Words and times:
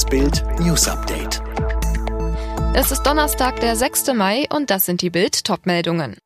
Das 0.00 0.08
Bild 0.08 0.42
News 0.60 0.88
Update. 0.88 1.42
Es 2.74 2.90
ist 2.90 3.02
Donnerstag, 3.02 3.60
der 3.60 3.76
6. 3.76 4.14
Mai 4.14 4.46
und 4.50 4.70
das 4.70 4.86
sind 4.86 5.02
die 5.02 5.10
Bild 5.10 5.44
Topmeldungen. 5.44 6.16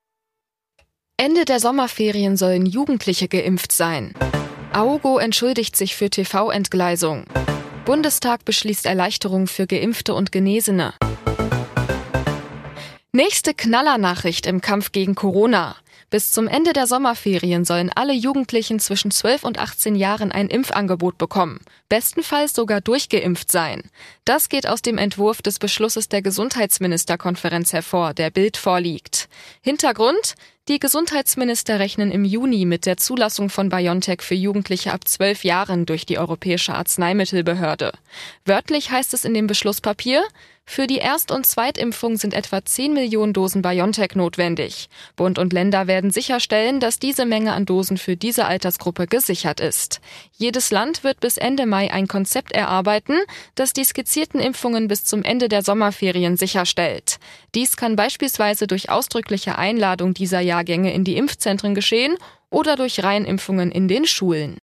Ende 1.16 1.44
der 1.44 1.58
Sommerferien 1.58 2.36
sollen 2.36 2.66
Jugendliche 2.66 3.26
geimpft 3.26 3.72
sein. 3.72 4.14
Augo 4.72 5.18
entschuldigt 5.18 5.76
sich 5.76 5.96
für 5.96 6.08
TV-Entgleisung. 6.08 7.24
Bundestag 7.84 8.44
beschließt 8.44 8.86
Erleichterung 8.86 9.48
für 9.48 9.66
Geimpfte 9.66 10.14
und 10.14 10.30
Genesene. 10.30 10.94
Nächste 13.10 13.54
Knallernachricht 13.54 14.46
im 14.46 14.60
Kampf 14.60 14.92
gegen 14.92 15.16
Corona. 15.16 15.74
Bis 16.10 16.32
zum 16.32 16.48
Ende 16.48 16.72
der 16.72 16.86
Sommerferien 16.86 17.64
sollen 17.64 17.90
alle 17.94 18.12
Jugendlichen 18.12 18.78
zwischen 18.78 19.10
12 19.10 19.44
und 19.44 19.58
18 19.58 19.94
Jahren 19.96 20.32
ein 20.32 20.48
Impfangebot 20.48 21.18
bekommen. 21.18 21.60
Bestenfalls 21.88 22.54
sogar 22.54 22.80
durchgeimpft 22.80 23.50
sein. 23.50 23.90
Das 24.24 24.48
geht 24.48 24.66
aus 24.68 24.82
dem 24.82 24.98
Entwurf 24.98 25.42
des 25.42 25.58
Beschlusses 25.58 26.08
der 26.08 26.22
Gesundheitsministerkonferenz 26.22 27.72
hervor, 27.72 28.14
der 28.14 28.30
Bild 28.30 28.56
vorliegt. 28.56 29.28
Hintergrund? 29.60 30.34
Die 30.68 30.78
Gesundheitsminister 30.78 31.78
rechnen 31.78 32.10
im 32.10 32.24
Juni 32.24 32.64
mit 32.64 32.86
der 32.86 32.96
Zulassung 32.96 33.50
von 33.50 33.68
BioNTech 33.68 34.22
für 34.22 34.34
Jugendliche 34.34 34.94
ab 34.94 35.06
zwölf 35.06 35.44
Jahren 35.44 35.84
durch 35.84 36.06
die 36.06 36.18
Europäische 36.18 36.74
Arzneimittelbehörde. 36.74 37.92
Wörtlich 38.46 38.90
heißt 38.90 39.12
es 39.12 39.26
in 39.26 39.34
dem 39.34 39.46
Beschlusspapier, 39.46 40.24
für 40.66 40.86
die 40.86 40.96
Erst- 40.96 41.30
und 41.30 41.46
Zweitimpfung 41.46 42.16
sind 42.16 42.32
etwa 42.32 42.64
10 42.64 42.94
Millionen 42.94 43.32
Dosen 43.32 43.62
BioNTech 43.62 44.14
notwendig. 44.14 44.88
Bund 45.14 45.38
und 45.38 45.52
Länder 45.52 45.86
werden 45.86 46.10
sicherstellen, 46.10 46.80
dass 46.80 46.98
diese 46.98 47.26
Menge 47.26 47.52
an 47.52 47.66
Dosen 47.66 47.98
für 47.98 48.16
diese 48.16 48.46
Altersgruppe 48.46 49.06
gesichert 49.06 49.60
ist. 49.60 50.00
Jedes 50.32 50.70
Land 50.70 51.04
wird 51.04 51.20
bis 51.20 51.36
Ende 51.36 51.66
Mai 51.66 51.92
ein 51.92 52.08
Konzept 52.08 52.52
erarbeiten, 52.52 53.18
das 53.54 53.72
die 53.72 53.84
skizzierten 53.84 54.40
Impfungen 54.40 54.88
bis 54.88 55.04
zum 55.04 55.22
Ende 55.22 55.48
der 55.48 55.62
Sommerferien 55.62 56.36
sicherstellt. 56.36 57.18
Dies 57.54 57.76
kann 57.76 57.94
beispielsweise 57.94 58.66
durch 58.66 58.90
ausdrückliche 58.90 59.58
Einladung 59.58 60.14
dieser 60.14 60.40
Jahrgänge 60.40 60.92
in 60.94 61.04
die 61.04 61.16
Impfzentren 61.16 61.74
geschehen 61.74 62.16
oder 62.50 62.76
durch 62.76 63.02
Reienimpfungen 63.02 63.70
in 63.70 63.86
den 63.86 64.06
Schulen. 64.06 64.56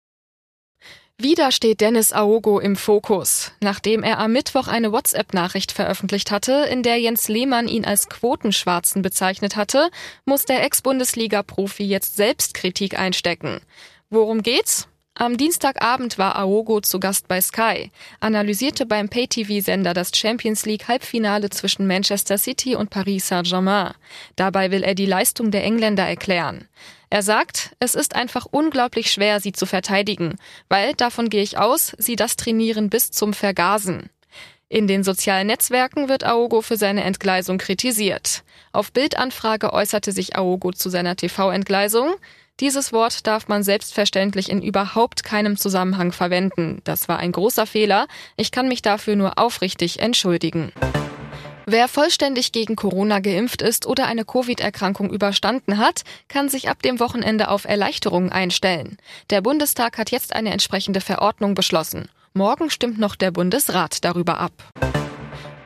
Wieder 1.24 1.52
steht 1.52 1.82
Dennis 1.82 2.14
Aogo 2.14 2.60
im 2.60 2.76
Fokus, 2.76 3.52
nachdem 3.62 4.02
er 4.02 4.18
am 4.18 4.32
Mittwoch 4.32 4.68
eine 4.68 4.92
WhatsApp-Nachricht 4.92 5.72
veröffentlicht 5.72 6.32
hatte, 6.32 6.66
in 6.72 6.82
der 6.82 6.98
Jens 6.98 7.28
Lehmann 7.28 7.68
ihn 7.68 7.86
als 7.86 8.10
Quotenschwarzen 8.10 9.04
bezeichnet 9.04 9.56
hatte, 9.56 9.92
muss 10.26 10.46
der 10.46 10.64
Ex-Bundesliga-Profi 10.64 11.84
jetzt 11.84 12.16
Selbstkritik 12.16 12.98
einstecken. 12.98 13.62
Worum 14.10 14.42
geht's? 14.42 14.88
Am 15.22 15.38
Dienstagabend 15.38 16.18
war 16.18 16.36
Aogo 16.36 16.82
zu 16.82 17.00
Gast 17.00 17.28
bei 17.28 17.42
Sky, 17.42 17.92
analysierte 18.22 18.88
beim 18.88 19.08
Pay-TV-Sender 19.08 19.94
das 19.94 20.10
Champions 20.16 20.66
League 20.66 20.88
Halbfinale 20.88 21.52
zwischen 21.52 21.86
Manchester 21.86 22.40
City 22.40 22.76
und 22.76 22.90
Paris 22.90 23.28
Saint-Germain. 23.28 23.94
Dabei 24.36 24.72
will 24.72 24.82
er 24.82 24.96
die 24.96 25.06
Leistung 25.06 25.52
der 25.52 25.64
Engländer 25.64 26.08
erklären. 26.08 26.68
Er 27.12 27.22
sagt, 27.22 27.76
es 27.78 27.94
ist 27.94 28.16
einfach 28.16 28.48
unglaublich 28.50 29.12
schwer, 29.12 29.40
sie 29.40 29.52
zu 29.52 29.68
verteidigen, 29.68 30.38
weil, 30.70 30.96
davon 30.96 31.30
gehe 31.30 31.44
ich 31.44 31.60
aus, 31.60 31.94
sie 32.00 32.16
das 32.16 32.36
trainieren 32.36 32.90
bis 32.90 33.12
zum 33.12 33.36
Vergasen. 33.36 34.10
In 34.70 34.88
den 34.88 35.04
sozialen 35.04 35.48
Netzwerken 35.48 36.08
wird 36.08 36.24
Aogo 36.24 36.62
für 36.62 36.78
seine 36.78 37.04
Entgleisung 37.04 37.58
kritisiert. 37.58 38.42
Auf 38.72 38.94
Bildanfrage 38.94 39.74
äußerte 39.74 40.14
sich 40.14 40.38
Aogo 40.38 40.72
zu 40.72 40.90
seiner 40.90 41.18
TV-Entgleisung. 41.18 42.16
Dieses 42.62 42.94
Wort 42.94 43.26
darf 43.26 43.48
man 43.48 43.64
selbstverständlich 43.64 44.48
in 44.48 44.62
überhaupt 44.62 45.24
keinem 45.24 45.58
Zusammenhang 45.58 46.12
verwenden. 46.12 46.80
Das 46.84 47.10
war 47.10 47.18
ein 47.18 47.32
großer 47.32 47.66
Fehler. 47.66 48.06
Ich 48.38 48.52
kann 48.52 48.68
mich 48.68 48.84
dafür 48.84 49.16
nur 49.16 49.40
aufrichtig 49.40 50.00
entschuldigen. 50.00 50.72
Wer 51.66 51.88
vollständig 51.88 52.52
gegen 52.52 52.76
Corona 52.76 53.20
geimpft 53.20 53.64
ist 53.64 53.88
oder 53.88 54.06
eine 54.06 54.26
Covid-Erkrankung 54.26 55.10
überstanden 55.10 55.80
hat, 55.80 56.04
kann 56.28 56.50
sich 56.50 56.70
ab 56.70 56.84
dem 56.84 57.00
Wochenende 57.00 57.50
auf 57.50 57.66
Erleichterungen 57.66 58.32
einstellen. 58.32 58.98
Der 59.32 59.42
Bundestag 59.42 59.98
hat 59.98 60.12
jetzt 60.12 60.36
eine 60.36 60.52
entsprechende 60.52 61.02
Verordnung 61.02 61.56
beschlossen. 61.56 62.10
Morgen 62.34 62.70
stimmt 62.70 63.00
noch 63.00 63.16
der 63.16 63.32
Bundesrat 63.32 64.06
darüber 64.06 64.40
ab. 64.40 64.54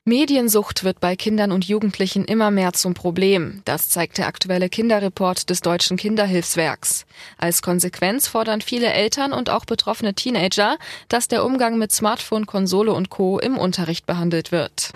Mediensucht 0.08 0.84
wird 0.84 1.00
bei 1.00 1.16
Kindern 1.16 1.52
und 1.52 1.66
Jugendlichen 1.66 2.26
immer 2.26 2.52
mehr 2.52 2.74
zum 2.74 2.94
Problem. 2.94 3.64
Das 3.66 3.90
zeigt 3.90 4.20
der 4.20 4.28
aktuelle 4.28 4.70
Kinderreport 4.70 5.50
des 5.50 5.62
Deutschen 5.62 5.98
Kinderhilfswerks. 5.98 7.08
Als 7.40 7.64
Konsequenz 7.64 8.28
fordern 8.28 8.62
viele 8.62 8.94
Eltern 8.94 9.34
und 9.34 9.50
auch 9.50 9.66
betroffene 9.66 10.14
Teenager, 10.14 10.78
dass 11.10 11.28
der 11.28 11.44
Umgang 11.44 11.80
mit 11.80 11.92
Smartphone, 11.92 12.46
Konsole 12.46 12.94
und 12.94 13.10
Co. 13.10 13.40
im 13.40 13.58
Unterricht 13.58 14.06
behandelt 14.06 14.52
wird. 14.52 14.92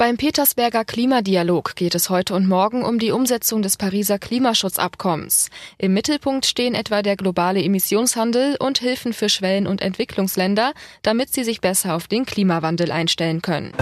Beim 0.00 0.16
Petersberger 0.16 0.84
Klimadialog 0.84 1.74
geht 1.74 1.96
es 1.96 2.08
heute 2.08 2.32
und 2.34 2.46
morgen 2.46 2.84
um 2.84 3.00
die 3.00 3.10
Umsetzung 3.10 3.62
des 3.62 3.76
Pariser 3.76 4.20
Klimaschutzabkommens. 4.20 5.50
Im 5.76 5.92
Mittelpunkt 5.92 6.46
stehen 6.46 6.76
etwa 6.76 7.02
der 7.02 7.16
globale 7.16 7.60
Emissionshandel 7.60 8.54
und 8.60 8.78
Hilfen 8.78 9.12
für 9.12 9.28
Schwellen- 9.28 9.66
und 9.66 9.82
Entwicklungsländer, 9.82 10.72
damit 11.02 11.34
sie 11.34 11.42
sich 11.42 11.60
besser 11.60 11.96
auf 11.96 12.06
den 12.06 12.26
Klimawandel 12.26 12.92
einstellen 12.92 13.42
können. 13.42 13.72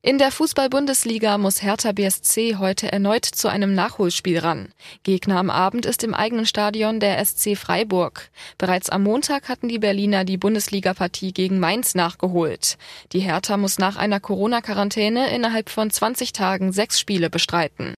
In 0.00 0.18
der 0.18 0.30
Fußball-Bundesliga 0.30 1.38
muss 1.38 1.60
Hertha 1.60 1.90
BSC 1.90 2.54
heute 2.58 2.92
erneut 2.92 3.24
zu 3.24 3.48
einem 3.48 3.74
Nachholspiel 3.74 4.38
ran. 4.38 4.72
Gegner 5.02 5.38
am 5.38 5.50
Abend 5.50 5.86
ist 5.86 6.04
im 6.04 6.14
eigenen 6.14 6.46
Stadion 6.46 7.00
der 7.00 7.22
SC 7.24 7.56
Freiburg. 7.56 8.30
Bereits 8.58 8.90
am 8.90 9.02
Montag 9.02 9.48
hatten 9.48 9.66
die 9.68 9.80
Berliner 9.80 10.24
die 10.24 10.36
Bundesliga-Partie 10.36 11.32
gegen 11.32 11.58
Mainz 11.58 11.96
nachgeholt. 11.96 12.78
Die 13.12 13.18
Hertha 13.18 13.56
muss 13.56 13.80
nach 13.80 13.96
einer 13.96 14.20
Corona-Quarantäne 14.20 15.34
innerhalb 15.34 15.68
von 15.68 15.90
20 15.90 16.32
Tagen 16.32 16.70
sechs 16.70 17.00
Spiele 17.00 17.28
bestreiten. 17.28 17.94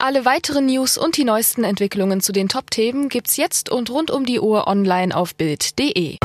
Alle 0.00 0.24
weiteren 0.24 0.66
News 0.66 0.96
und 0.96 1.16
die 1.16 1.24
neuesten 1.24 1.64
Entwicklungen 1.64 2.20
zu 2.20 2.30
den 2.30 2.48
Top-Themen 2.48 3.08
gibt's 3.08 3.36
jetzt 3.36 3.70
und 3.70 3.90
rund 3.90 4.12
um 4.12 4.24
die 4.24 4.38
Uhr 4.38 4.68
online 4.68 5.16
auf 5.16 5.34
Bild.de. 5.34 6.18